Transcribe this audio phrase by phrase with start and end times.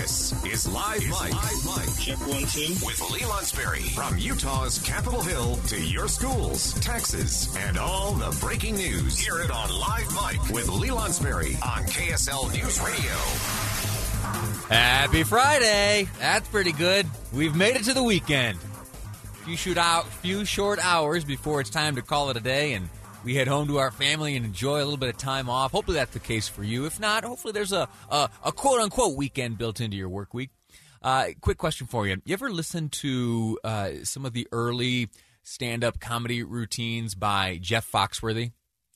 [0.00, 1.12] This is Live Mic.
[1.12, 1.98] Live Mic.
[1.98, 2.72] Check one, two.
[2.86, 3.82] With Lee Lonsberry.
[3.94, 9.18] From Utah's Capitol Hill to your schools, taxes, and all the breaking news.
[9.18, 13.12] Hear it on Live Mic with Lee Lonsberry on KSL News Radio.
[14.74, 16.08] Happy Friday!
[16.18, 17.06] That's pretty good.
[17.34, 18.58] We've made it to the weekend.
[19.44, 22.88] Few shoot out, few short hours before it's time to call it a day, and
[23.24, 25.72] we head home to our family and enjoy a little bit of time off.
[25.72, 26.86] Hopefully that's the case for you.
[26.86, 30.50] If not, hopefully there's a a, a quote unquote weekend built into your work week.
[31.02, 35.08] Uh, quick question for you: You ever listen to uh, some of the early
[35.42, 38.44] stand up comedy routines by Jeff Foxworthy?
[38.44, 38.52] You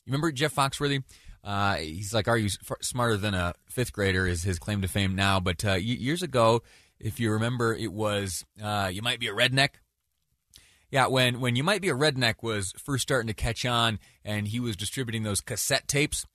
[0.06, 1.02] remember Jeff Foxworthy?
[1.42, 2.48] Uh, he's like, "Are you
[2.80, 5.40] smarter than a fifth grader?" Is his claim to fame now?
[5.40, 6.62] But uh, years ago,
[6.98, 9.70] if you remember, it was uh, "You might be a redneck."
[10.90, 14.48] Yeah, when when you might be a redneck was first starting to catch on, and
[14.48, 16.26] he was distributing those cassette tapes.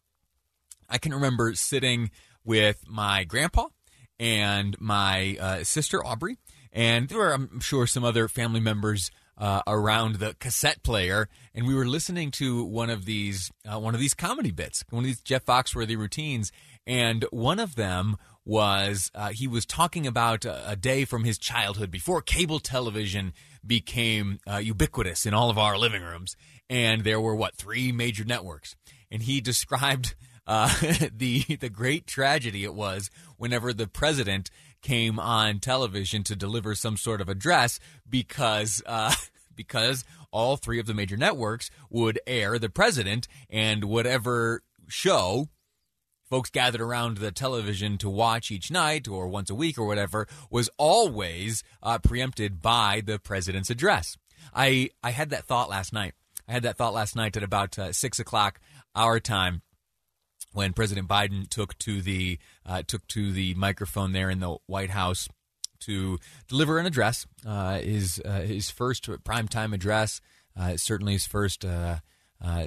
[0.90, 2.12] I can remember sitting
[2.44, 3.68] with my grandpa
[4.20, 6.38] and my uh, sister Aubrey,
[6.74, 11.66] and there were, I'm sure, some other family members uh, around the cassette player, and
[11.66, 15.08] we were listening to one of these uh, one of these comedy bits, one of
[15.08, 16.52] these Jeff Foxworthy routines,
[16.86, 18.18] and one of them
[18.50, 23.32] was uh, he was talking about a, a, day from his childhood before cable television
[23.66, 26.36] became uh, ubiquitous in all of our living rooms,
[26.68, 28.76] and there were what three major networks,
[29.12, 30.16] and he described
[30.48, 30.68] uh,
[31.16, 34.50] the the great tragedy it was whenever the president
[34.82, 39.14] came on television to deliver some sort of address because uh,
[39.56, 45.48] because all three of the major networks would air the president and whatever show
[46.30, 50.28] folks gathered around the television to watch each night or once a week or whatever
[50.50, 54.16] was always uh, preempted by the president's address.
[54.54, 56.14] I I had that thought last night.
[56.48, 58.60] I had that thought last night at about uh, six o'clock
[58.96, 59.62] our time
[60.54, 64.90] when President Biden took to the uh, took to the microphone there in the White
[64.92, 65.28] House
[65.82, 67.26] to deliver an address.
[67.46, 70.22] Uh, his uh, his first primetime address,
[70.58, 71.66] uh, certainly his first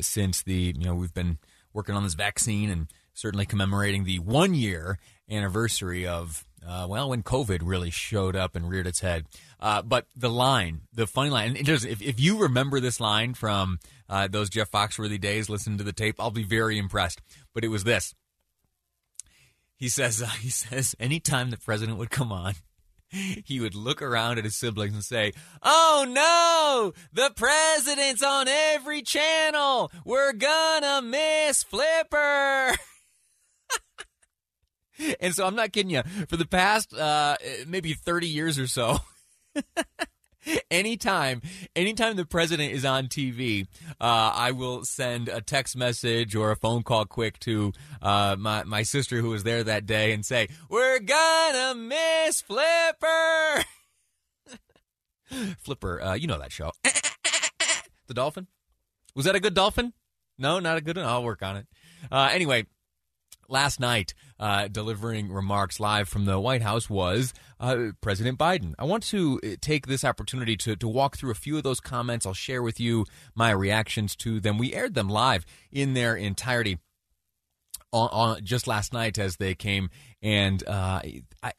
[0.01, 1.39] since the you know we've been
[1.73, 4.99] working on this vaccine and certainly commemorating the one year
[5.31, 9.27] anniversary of, uh, well, when COVID really showed up and reared its head.
[9.61, 13.79] Uh, but the line, the funny line, and if, if you remember this line from
[14.09, 17.21] uh, those Jeff Foxworthy days, listen to the tape, I'll be very impressed.
[17.55, 18.15] But it was this.
[19.77, 22.55] He says, he says, anytime the president would come on,
[23.45, 29.03] he would look around at his siblings and say, Oh no, the president's on every
[29.03, 29.91] channel.
[30.05, 32.75] We're gonna miss Flipper.
[35.21, 36.03] and so I'm not kidding you.
[36.29, 38.99] For the past uh, maybe 30 years or so,
[40.71, 41.43] anytime
[41.75, 43.67] anytime the president is on TV,
[44.01, 48.65] uh, I will send a text message or a phone call quick to uh, my
[48.65, 53.65] my sister who was there that day and say, "We're gonna miss Flipper."
[55.59, 56.73] Flipper, uh, you know that show,
[58.07, 58.49] the dolphin.
[59.15, 59.93] Was that a good dolphin?
[60.39, 61.07] No, not a good one.
[61.07, 61.67] I'll work on it.
[62.11, 62.67] Uh, anyway,
[63.49, 68.75] last night, uh, delivering remarks live from the White House, was uh, President Biden.
[68.79, 71.81] I want to uh, take this opportunity to, to walk through a few of those
[71.81, 72.27] comments.
[72.27, 74.59] I'll share with you my reactions to them.
[74.59, 76.79] We aired them live in their entirety
[77.93, 79.91] on, on just last night as they came,
[80.23, 81.01] and uh,
[81.43, 81.53] I.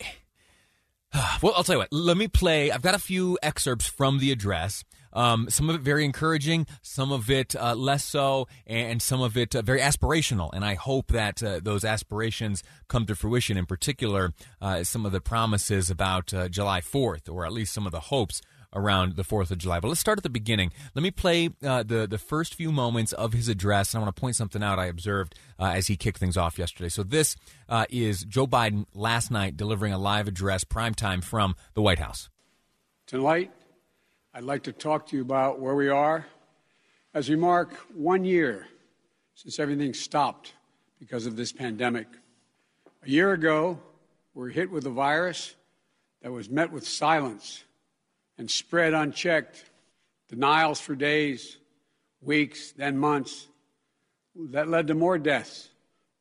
[1.44, 1.94] Well, I'll tell you what.
[1.94, 2.72] Let me play.
[2.72, 4.84] I've got a few excerpts from the address.
[5.14, 9.38] Um, some of it very encouraging, some of it uh, less so, and some of
[9.38, 10.50] it uh, very aspirational.
[10.54, 13.58] And I hope that uh, those aspirations come to fruition.
[13.58, 17.86] In particular, uh, some of the promises about uh, July 4th, or at least some
[17.86, 18.42] of the hopes
[18.76, 19.80] around the 4th of July.
[19.80, 20.72] But let's start at the beginning.
[20.96, 23.94] Let me play uh, the, the first few moments of his address.
[23.94, 26.58] And I want to point something out I observed uh, as he kicked things off
[26.58, 26.90] yesterday.
[26.90, 27.36] So this
[27.70, 32.00] uh, is Joe Biden last night delivering a live address, prime time from the White
[32.00, 32.30] House.
[33.06, 33.52] Tonight,
[34.36, 36.26] I'd like to talk to you about where we are
[37.14, 38.66] as we mark one year
[39.36, 40.54] since everything stopped
[41.00, 42.08] because of this pandemic.
[43.04, 43.78] A year ago,
[44.34, 45.54] we were hit with a virus
[46.24, 47.64] that was met with silence
[48.40, 49.66] and spread unchecked,
[50.28, 51.58] denials for days,
[52.20, 53.48] weeks, then months.
[54.36, 55.70] That led to more deaths,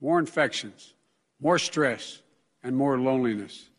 [0.02, 0.92] more infections,
[1.40, 2.20] more stress,
[2.62, 3.70] and more loneliness.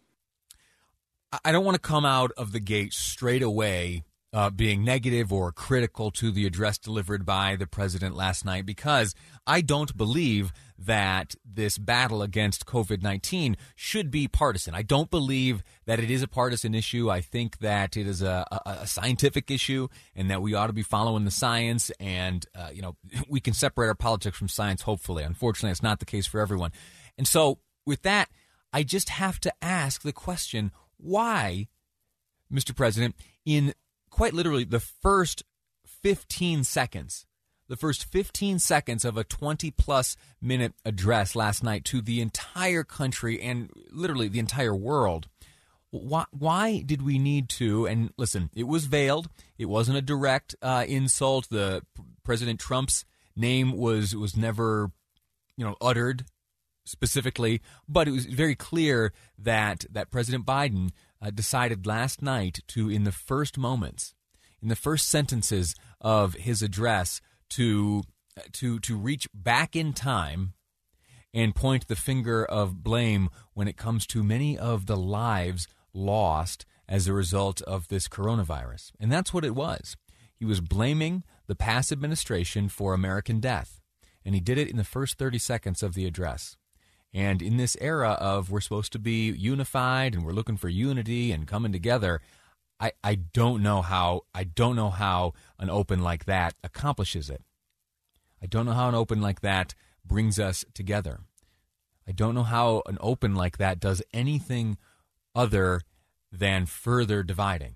[1.46, 5.52] I don't want to come out of the gate straight away uh, being negative or
[5.52, 9.14] critical to the address delivered by the president last night because
[9.46, 14.74] I don't believe that this battle against COVID 19 should be partisan.
[14.74, 17.12] I don't believe that it is a partisan issue.
[17.12, 20.74] I think that it is a, a, a scientific issue and that we ought to
[20.74, 21.92] be following the science.
[22.00, 22.96] And, uh, you know,
[23.28, 25.24] we can separate our politics from science, hopefully.
[25.24, 26.72] Unfortunately, it's not the case for everyone.
[27.18, 28.30] And so, with that,
[28.72, 31.68] I just have to ask the question why,
[32.52, 32.76] Mr.
[32.76, 33.16] President,
[33.46, 33.74] in
[34.14, 35.44] quite literally the first
[36.04, 37.26] 15 seconds,
[37.68, 42.84] the first 15 seconds of a 20 plus minute address last night to the entire
[42.84, 45.30] country and literally the entire world.
[45.90, 47.88] Why, why did we need to?
[47.88, 49.30] And listen, it was veiled.
[49.58, 51.50] It wasn't a direct uh, insult.
[51.50, 51.82] The
[52.24, 53.06] President Trump's
[53.36, 54.92] name was was never,
[55.58, 56.26] you know, uttered
[56.86, 60.92] specifically, but it was very clear that that President Biden
[61.24, 64.14] uh, decided last night to, in the first moments,
[64.62, 67.22] in the first sentences of his address,
[67.52, 68.04] to
[68.52, 70.54] to to reach back in time
[71.34, 76.66] and point the finger of blame when it comes to many of the lives lost
[76.88, 78.92] as a result of this coronavirus.
[79.00, 79.96] And that's what it was.
[80.36, 83.80] He was blaming the past administration for American death.
[84.26, 86.58] And he did it in the first 30 seconds of the address.
[87.14, 91.32] And in this era of we're supposed to be unified and we're looking for unity
[91.32, 92.22] and coming together,
[92.80, 97.44] I, I don't know how I don't know how an open like that accomplishes it.
[98.42, 101.22] I don't know how an open like that brings us together.
[102.08, 104.78] I don't know how an open like that does anything
[105.34, 105.82] other
[106.32, 107.76] than further dividing.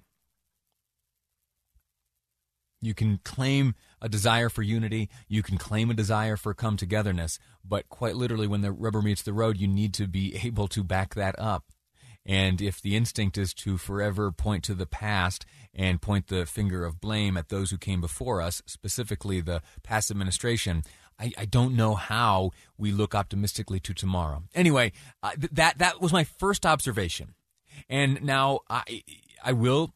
[2.82, 7.40] You can claim a desire for unity, you can claim a desire for come togetherness,
[7.64, 10.84] but quite literally, when the rubber meets the road, you need to be able to
[10.84, 11.66] back that up.
[12.26, 16.84] And if the instinct is to forever point to the past and point the finger
[16.84, 20.84] of blame at those who came before us, specifically the past administration,
[21.18, 24.44] I, I don't know how we look optimistically to tomorrow.
[24.54, 24.92] Anyway,
[25.24, 27.34] uh, th- that that was my first observation,
[27.90, 29.04] and now I
[29.44, 29.94] I will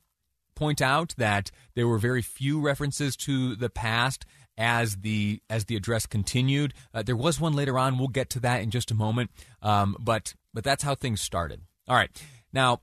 [0.62, 4.28] point out that there were very few references to the past
[4.60, 6.72] as the as the address continued.
[6.94, 7.98] Uh, there was one later on.
[7.98, 9.32] We'll get to that in just a moment.
[9.64, 11.62] Um, but but that's how things started.
[11.88, 12.12] All right.
[12.54, 12.82] Now,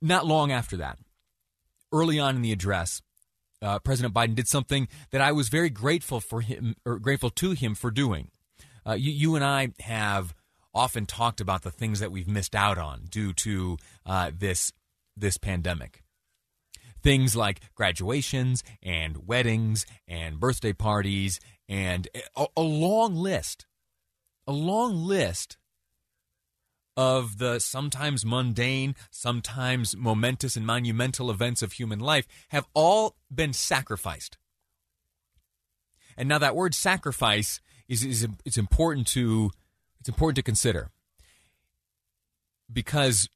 [0.00, 0.98] not long after that,
[1.92, 3.02] early on in the address,
[3.60, 7.50] uh, President Biden did something that I was very grateful for him or grateful to
[7.50, 8.30] him for doing.
[8.86, 10.34] Uh, you, you and I have
[10.74, 13.76] often talked about the things that we've missed out on due to
[14.06, 14.72] uh, this
[15.14, 16.02] this pandemic
[17.02, 23.66] things like graduations and weddings and birthday parties and a, a long list,
[24.46, 25.56] a long list
[26.96, 33.52] of the sometimes mundane, sometimes momentous and monumental events of human life have all been
[33.52, 34.36] sacrificed.
[36.16, 39.50] And now that word sacrifice is, is it's important to
[40.00, 40.90] it's important to consider
[42.70, 43.28] because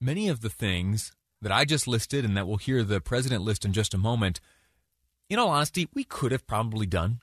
[0.00, 3.64] many of the things that I just listed and that we'll hear the president list
[3.64, 4.40] in just a moment,
[5.28, 7.20] in all honesty, we could have probably done.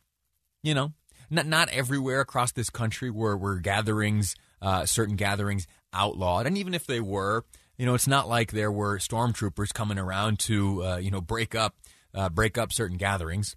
[0.62, 0.94] You know,
[1.30, 6.74] not not everywhere across this country were were gatherings, uh, certain gatherings outlawed, and even
[6.74, 7.44] if they were,
[7.78, 11.56] you know, it's not like there were stormtroopers coming around to uh, you know break
[11.56, 11.76] up
[12.14, 13.56] uh, break up certain gatherings.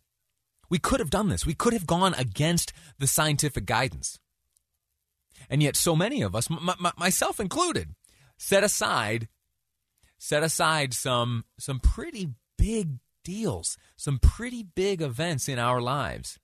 [0.68, 1.46] We could have done this.
[1.46, 4.18] We could have gone against the scientific guidance.
[5.48, 7.94] And yet, so many of us, m- m- myself included,
[8.36, 9.28] set aside
[10.18, 16.38] set aside some some pretty big deals, some pretty big events in our lives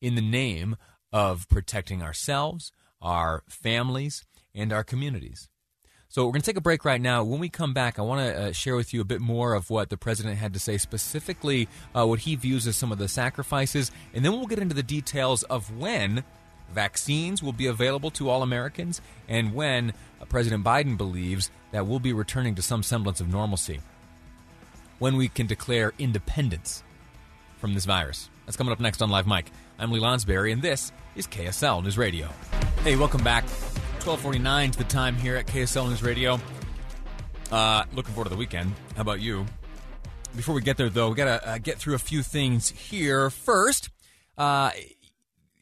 [0.00, 0.76] in the name
[1.12, 4.24] of protecting ourselves, our families,
[4.54, 5.48] and our communities.
[6.08, 7.24] So we're going to take a break right now.
[7.24, 9.68] When we come back, I want to uh, share with you a bit more of
[9.68, 13.08] what the president had to say, specifically uh, what he views as some of the
[13.08, 16.22] sacrifices, and then we'll get into the details of when
[16.72, 22.00] vaccines will be available to all Americans and when uh, President Biden believes that we'll
[22.00, 23.80] be returning to some semblance of normalcy.
[24.98, 26.82] When we can declare independence
[27.58, 28.28] from this virus.
[28.46, 29.50] That's coming up next on Live Mic.
[29.78, 32.28] I'm Lee Lonsberry, and this is KSL News Radio.
[32.82, 33.44] Hey, welcome back.
[34.04, 36.38] 1249 to the time here at KSL News Radio.
[37.50, 38.72] Uh, looking forward to the weekend.
[38.96, 39.46] How about you?
[40.36, 43.30] Before we get there, though, we got to uh, get through a few things here.
[43.30, 43.88] First,
[44.36, 44.72] uh,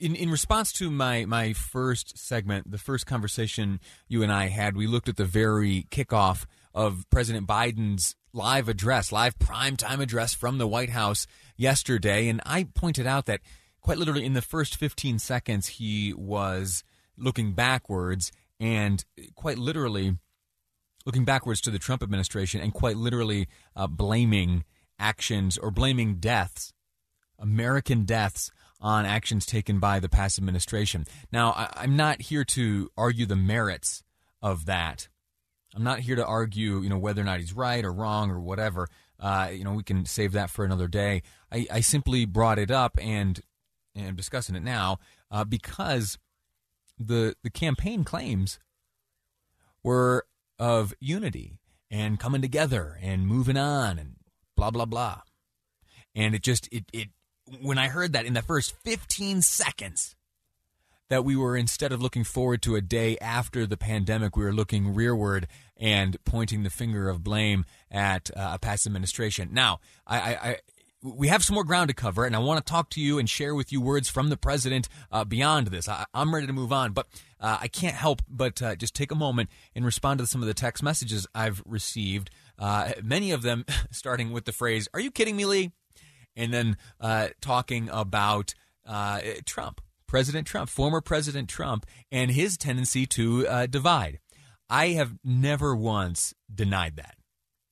[0.02, 3.78] in, in response to my, my first segment, the first conversation
[4.09, 6.44] you and I had, we looked at the very kickoff
[6.75, 12.28] of President Biden's live address, live primetime address from the White House yesterday.
[12.28, 13.42] And I pointed out that
[13.80, 16.82] quite literally in the first 15 seconds, he was
[17.16, 19.04] looking backwards and
[19.37, 20.16] quite literally
[21.06, 24.64] looking backwards to the Trump administration and quite literally uh, blaming
[24.99, 26.73] actions or blaming deaths,
[27.38, 28.50] American deaths,
[28.82, 31.06] on actions taken by the past administration.
[31.32, 34.02] Now, I, am not here to argue the merits
[34.42, 35.08] of that.
[35.74, 38.40] I'm not here to argue, you know, whether or not he's right or wrong or
[38.40, 38.88] whatever.
[39.18, 41.22] Uh, you know, we can save that for another day.
[41.50, 43.40] I, I simply brought it up and
[43.94, 44.98] and I'm discussing it now
[45.30, 46.18] uh, because
[46.98, 48.58] the the campaign claims
[49.82, 50.26] were
[50.58, 51.58] of unity
[51.90, 54.16] and coming together and moving on and
[54.56, 55.20] blah blah blah.
[56.14, 57.08] And it just it it
[57.61, 60.16] when I heard that in the first 15 seconds
[61.09, 64.52] that we were instead of looking forward to a day after the pandemic, we were
[64.52, 69.50] looking rearward and pointing the finger of blame at uh, a past administration.
[69.52, 70.56] Now, I, I, I
[71.02, 73.28] we have some more ground to cover, and I want to talk to you and
[73.28, 75.88] share with you words from the president uh, beyond this.
[75.88, 77.09] I, am ready to move on, but
[77.40, 80.47] uh, I can't help but uh, just take a moment and respond to some of
[80.47, 82.30] the text messages I've received.
[82.59, 85.73] Uh, many of them starting with the phrase, Are you kidding me, Lee?
[86.36, 88.54] And then uh, talking about
[88.86, 94.18] uh, Trump, President Trump, former President Trump, and his tendency to divide.
[94.68, 97.16] I have never once denied that.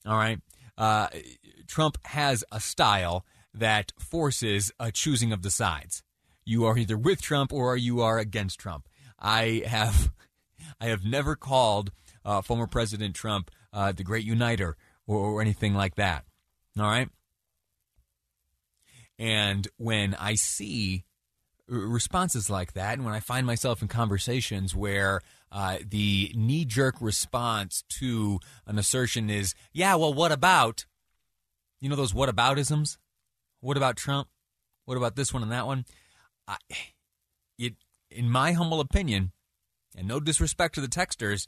[0.06, 0.38] All right.
[0.76, 1.08] Uh,
[1.66, 6.02] Trump has a style that forces a choosing of the sides.
[6.44, 8.88] You are either with Trump or you are against Trump.
[9.18, 10.10] I have,
[10.80, 11.90] I have never called
[12.24, 14.76] uh, former President Trump uh, the Great Uniter
[15.06, 16.24] or, or anything like that.
[16.78, 17.08] All right.
[19.20, 21.04] And when I see
[21.68, 25.20] responses like that, and when I find myself in conversations where
[25.52, 30.86] uh, the knee jerk response to an assertion is, yeah, well, what about?
[31.80, 32.96] You know those whataboutisms?
[33.60, 34.28] What about Trump?
[34.86, 35.84] What about this one and that one?
[36.48, 36.56] I,
[37.58, 37.74] it,
[38.10, 39.32] in my humble opinion,
[39.94, 41.46] and no disrespect to the texters,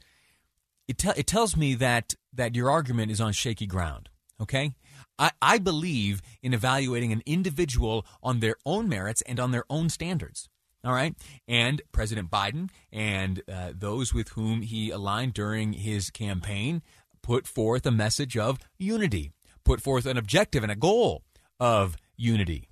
[0.87, 4.09] it, te- it tells me that that your argument is on shaky ground.
[4.41, 4.73] Okay,
[5.17, 9.89] I, I believe in evaluating an individual on their own merits and on their own
[9.89, 10.49] standards.
[10.85, 11.15] All right.
[11.47, 16.81] And President Biden and uh, those with whom he aligned during his campaign
[17.21, 19.31] put forth a message of unity
[19.63, 21.23] put forth an objective and a goal
[21.59, 22.69] of unity.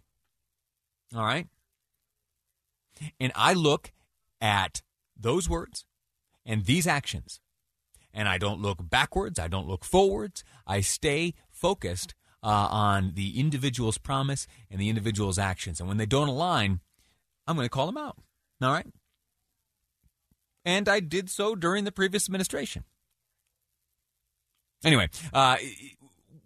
[1.16, 1.48] All right?
[3.20, 3.92] And I look
[4.40, 4.82] at
[5.20, 5.86] those words
[6.46, 7.40] and these actions,
[8.14, 13.40] and I don't look backwards, I don't look forwards, I stay focused uh, on the
[13.40, 15.80] individual's promise and the individual's actions.
[15.80, 16.82] And when they don't align,
[17.48, 18.18] I'm going to call them out.
[18.62, 18.88] All right?
[20.66, 22.84] And I did so during the previous administration.
[24.84, 25.58] Anyway, uh,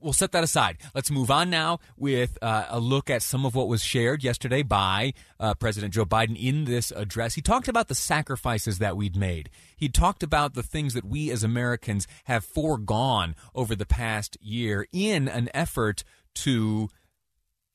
[0.06, 0.78] we'll set that aside.
[0.94, 4.62] Let's move on now with uh, a look at some of what was shared yesterday
[4.62, 7.34] by uh, President Joe Biden in this address.
[7.34, 9.50] He talked about the sacrifices that we'd made.
[9.76, 14.88] He talked about the things that we as Americans have foregone over the past year
[14.94, 16.04] in an effort
[16.36, 16.90] to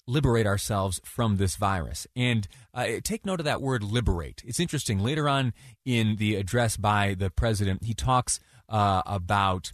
[0.06, 2.06] liberate ourselves from this virus.
[2.14, 4.42] And uh, take note of that word liberate.
[4.46, 5.00] It's interesting.
[5.00, 5.52] Later on
[5.84, 9.72] in the address by the president, he talks uh, about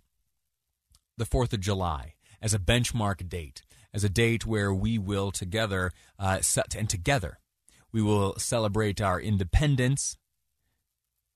[1.19, 2.16] the 4th of July
[2.47, 3.63] as a benchmark date,
[3.93, 7.41] as a date where we will together uh, set, and together
[7.91, 10.17] we will celebrate our independence,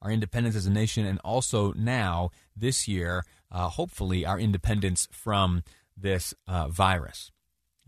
[0.01, 5.65] our independence as a nation, and also now this year, uh, hopefully, our independence from
[5.97, 7.33] this uh, virus.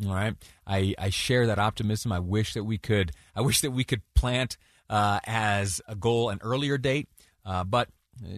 [0.05, 0.35] All right,
[0.67, 2.11] I, I share that optimism.
[2.11, 3.13] I wish that we could.
[3.37, 4.57] I wish that we could plant
[4.91, 7.09] uh, as a goal an earlier date,
[7.47, 7.89] uh, but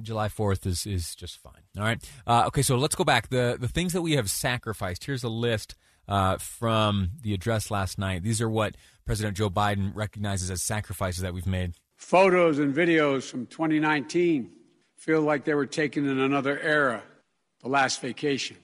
[0.02, 1.62] July 4th is, is just fine.
[1.76, 2.02] All right.
[2.26, 3.28] Uh, okay, so let's go back.
[3.28, 5.04] The, the things that we have sacrificed.
[5.04, 5.74] Here's a list
[6.08, 8.22] uh, from the address last night.
[8.22, 11.74] These are what President Joe Biden recognizes as sacrifices that we've made.
[11.96, 14.50] Photos and videos from 2019
[14.96, 17.02] feel like they were taken in another era.
[17.60, 18.56] The last vacation,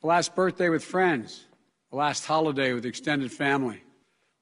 [0.00, 1.44] the last birthday with friends,
[1.90, 3.82] the last holiday with extended family.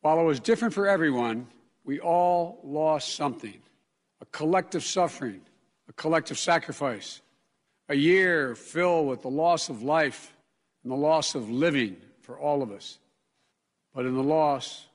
[0.00, 1.49] While it was different for everyone,
[1.85, 3.61] we all lost something
[4.21, 5.42] a collective suffering
[5.96, 7.20] collective sacrifice,
[7.88, 10.34] a year filled with the loss of life
[10.82, 12.98] and the loss of living for all of us.
[13.94, 14.86] But in the loss,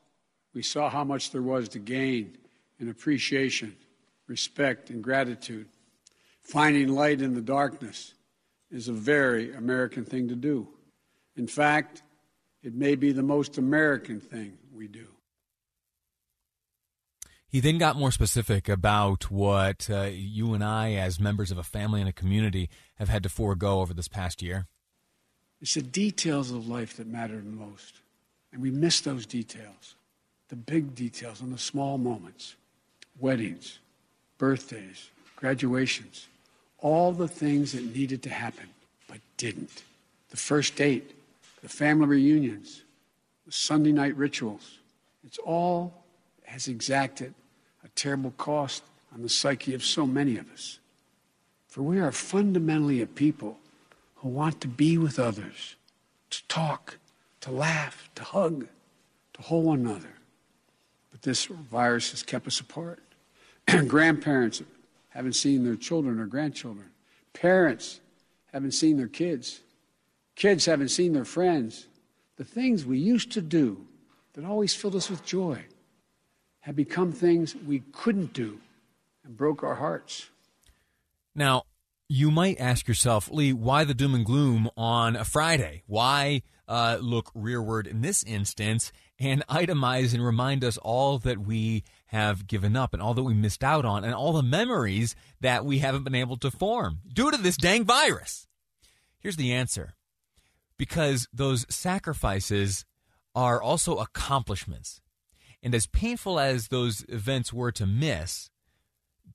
[0.54, 2.38] we saw how much there was to gain
[2.80, 3.76] in appreciation,
[4.28, 5.68] respect, and gratitude.
[6.42, 8.14] Finding light in the darkness
[8.70, 10.68] is a very American thing to do.
[11.36, 12.04] In fact,
[12.64, 15.08] it may be the most American thing we do.
[17.52, 21.64] He then got more specific about what uh, you and I, as members of a
[21.64, 24.68] family and a community, have had to forego over this past year.
[25.60, 27.96] It's the details of life that matter most.
[28.54, 29.96] And we miss those details
[30.48, 32.56] the big details and the small moments
[33.20, 33.80] weddings,
[34.38, 36.28] birthdays, graduations,
[36.80, 38.68] all the things that needed to happen
[39.08, 39.84] but didn't.
[40.30, 41.16] The first date,
[41.62, 42.82] the family reunions,
[43.46, 44.80] the Sunday night rituals.
[45.26, 45.94] It's all
[46.46, 47.34] has exacted
[47.84, 48.84] a terrible cost
[49.14, 50.80] on the psyche of so many of us.
[51.68, 53.58] For we are fundamentally a people
[54.16, 55.76] who want to be with others,
[56.30, 56.98] to talk,
[57.42, 58.68] to laugh, to hug,
[59.34, 60.14] to hold one another.
[61.12, 63.00] But this virus has kept us apart.
[63.88, 64.62] Grandparents
[65.10, 66.90] haven't seen their children or grandchildren.
[67.34, 68.00] Parents
[68.54, 69.62] haven't seen their kids.
[70.36, 71.88] Kids haven't seen their friends.
[72.38, 73.86] The things we used to do
[74.34, 75.64] that always filled us with joy
[76.62, 78.60] have become things we couldn't do
[79.24, 80.30] and broke our hearts.
[81.36, 81.64] Now,
[82.08, 85.84] you might ask yourself, Lee, why the doom and gloom on a Friday?
[85.88, 91.84] Why uh, look rearward in this instance and itemize and remind us all that we
[92.08, 95.64] have given up and all that we missed out on and all the memories that
[95.64, 98.48] we haven't been able to form due to this dang virus?
[99.20, 99.94] Here's the answer
[100.78, 102.86] because those sacrifices
[103.34, 105.00] are also accomplishments.
[105.64, 108.50] And as painful as those events were to miss,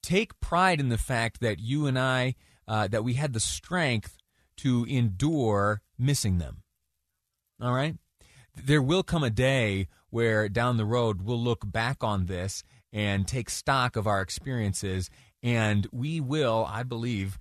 [0.02, 2.35] take pride in the fact that you and I,
[2.66, 4.16] uh, that we had the strength
[4.59, 6.62] to endure missing them.
[7.61, 7.97] All right?
[8.54, 13.26] There will come a day where down the road we'll look back on this and
[13.28, 15.11] take stock of our experiences,
[15.42, 17.38] and we will, I believe,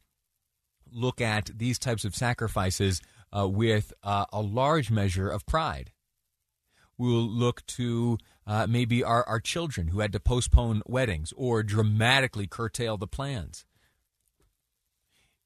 [0.91, 3.01] look at these types of sacrifices
[3.35, 5.91] uh, with uh, a large measure of pride.
[6.97, 12.47] We'll look to uh, maybe our, our children who had to postpone weddings or dramatically
[12.47, 13.65] curtail the plans.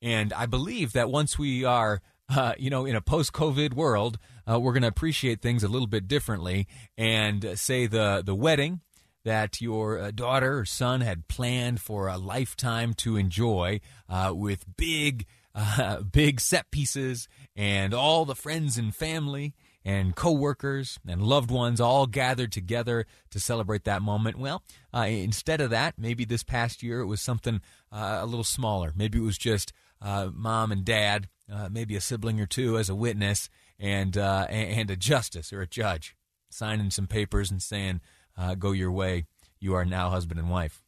[0.02, 4.18] And I believe that once we are, uh, you know, in a post-COVID world,
[4.50, 6.68] uh, we're going to appreciate things a little bit differently.
[6.98, 8.82] And say the the wedding
[9.26, 14.66] that your uh, daughter or son had planned for a lifetime to enjoy, uh, with
[14.78, 15.26] big,
[15.56, 19.54] uh, big set pieces and all the friends and family
[19.90, 24.38] and coworkers and loved ones all gathered together to celebrate that moment.
[24.38, 24.62] Well,
[24.94, 27.60] uh, instead of that, maybe this past year it was something
[27.92, 28.94] uh, a little smaller.
[28.96, 32.88] Maybe it was just uh, mom and dad, uh, maybe a sibling or two as
[32.88, 36.16] a witness, and uh, and a justice or a judge
[36.52, 38.00] signing some papers and saying,
[38.38, 39.26] uh, "Go your way.
[39.60, 40.84] You are now husband and wife."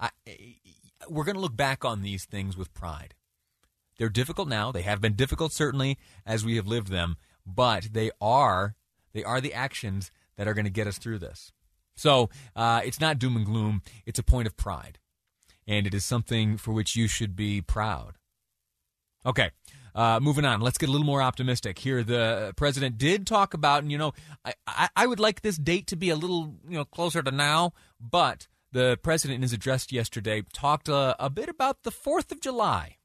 [0.00, 0.08] I,
[1.06, 3.14] we're going to look back on these things with pride.
[3.98, 4.72] They're difficult now.
[4.72, 7.16] They have been difficult certainly as we have lived them
[7.54, 8.74] but they are
[9.12, 11.52] they are the actions that are going to get us through this.
[11.96, 13.82] So uh, it's not doom and gloom.
[14.06, 14.98] It's a point of pride,
[15.66, 18.18] and it is something for which you should be proud.
[19.26, 19.50] Okay.
[19.94, 22.04] Uh, moving on, let's get a little more optimistic here.
[22.04, 24.12] The president did talk about, and you know,
[24.44, 27.32] I, I, I would like this date to be a little, you know, closer to
[27.32, 27.72] now.
[27.98, 32.40] But the president, in his address yesterday, talked a, a bit about the Fourth of
[32.40, 32.98] July.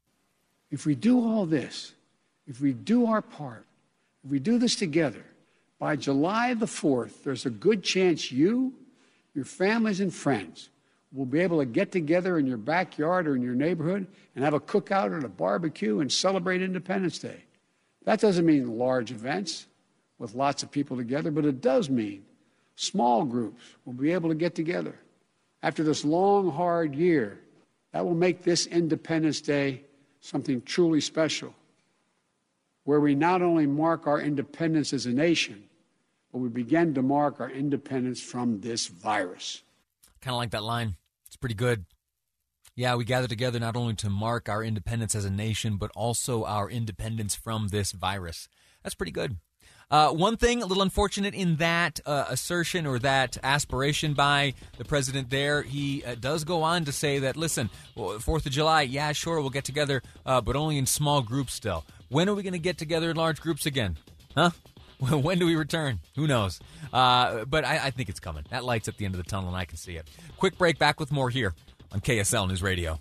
[0.70, 1.94] If we do all this,
[2.46, 3.66] if we do our part,
[4.24, 5.24] if we do this together,
[5.78, 8.72] by July the 4th, there's a good chance you,
[9.34, 10.70] your families, and friends
[11.12, 14.54] will be able to get together in your backyard or in your neighborhood and have
[14.54, 17.44] a cookout or a barbecue and celebrate Independence Day.
[18.04, 19.66] That doesn't mean large events
[20.18, 22.24] with lots of people together, but it does mean
[22.76, 24.98] small groups will be able to get together.
[25.62, 27.40] After this long, hard year,
[27.92, 29.82] that will make this Independence Day
[30.20, 31.54] something truly special
[32.84, 35.64] where we not only mark our independence as a nation,
[36.32, 39.62] but we begin to mark our independence from this virus.
[40.20, 40.96] Kind of like that line.
[41.26, 41.84] It's pretty good.
[42.76, 46.44] Yeah, we gather together not only to mark our independence as a nation, but also
[46.44, 48.48] our independence from this virus.
[48.82, 49.36] That's pretty good.
[49.90, 54.84] Uh, one thing, a little unfortunate in that uh, assertion or that aspiration by the
[54.84, 59.12] president there, he uh, does go on to say that, listen, 4th of July, yeah,
[59.12, 61.84] sure, we'll get together, uh, but only in small groups still.
[62.14, 63.96] When are we going to get together in large groups again?
[64.36, 64.50] Huh?
[65.00, 65.98] when do we return?
[66.14, 66.60] Who knows?
[66.92, 68.44] Uh, but I, I think it's coming.
[68.50, 70.08] That light's at the end of the tunnel, and I can see it.
[70.36, 70.78] Quick break.
[70.78, 71.54] Back with more here
[71.90, 73.00] on KSL News Radio.